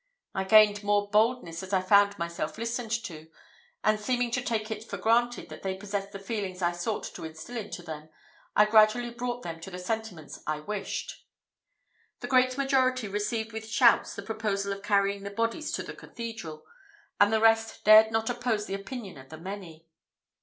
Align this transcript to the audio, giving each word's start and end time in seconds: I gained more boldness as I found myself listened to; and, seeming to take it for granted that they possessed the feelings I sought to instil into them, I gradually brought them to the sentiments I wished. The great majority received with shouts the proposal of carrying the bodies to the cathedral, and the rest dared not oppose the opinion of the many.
I 0.33 0.45
gained 0.45 0.81
more 0.83 1.11
boldness 1.11 1.61
as 1.61 1.73
I 1.73 1.81
found 1.83 2.17
myself 2.17 2.57
listened 2.57 2.89
to; 3.03 3.29
and, 3.83 3.99
seeming 3.99 4.31
to 4.31 4.41
take 4.41 4.71
it 4.71 4.83
for 4.83 4.97
granted 4.97 5.49
that 5.49 5.61
they 5.61 5.75
possessed 5.77 6.11
the 6.11 6.17
feelings 6.17 6.63
I 6.63 6.71
sought 6.71 7.03
to 7.13 7.23
instil 7.23 7.55
into 7.55 7.83
them, 7.83 8.09
I 8.55 8.65
gradually 8.65 9.11
brought 9.11 9.43
them 9.43 9.59
to 9.59 9.69
the 9.69 9.77
sentiments 9.77 10.39
I 10.47 10.59
wished. 10.61 11.23
The 12.19 12.27
great 12.27 12.57
majority 12.57 13.07
received 13.07 13.51
with 13.53 13.69
shouts 13.69 14.15
the 14.15 14.23
proposal 14.23 14.73
of 14.73 14.81
carrying 14.81 15.21
the 15.21 15.29
bodies 15.29 15.71
to 15.73 15.83
the 15.83 15.93
cathedral, 15.93 16.65
and 17.19 17.31
the 17.31 17.39
rest 17.39 17.83
dared 17.83 18.11
not 18.11 18.27
oppose 18.27 18.65
the 18.65 18.73
opinion 18.73 19.19
of 19.19 19.29
the 19.29 19.37
many. 19.37 19.85